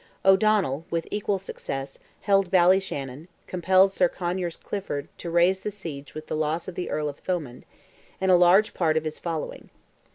O'Donnell, 0.25 0.83
with 0.89 1.07
equal 1.11 1.37
success, 1.37 1.99
held 2.21 2.49
Ballyshannon, 2.49 3.27
compelled 3.45 3.91
Sir 3.91 4.09
Conyers 4.09 4.57
Clifford 4.57 5.09
to 5.19 5.29
raise 5.29 5.59
the 5.59 5.69
siege 5.69 6.15
with 6.15 6.25
the 6.25 6.35
loss 6.35 6.67
of 6.67 6.73
the 6.73 6.89
Earl 6.89 7.07
of 7.07 7.19
Thomond, 7.19 7.65
and 8.19 8.31
a 8.31 8.35
large 8.35 8.73
part 8.73 8.97
of 8.97 9.03
his 9.03 9.19
following. 9.19 9.69